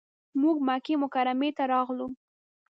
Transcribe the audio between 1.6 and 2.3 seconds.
راغلو.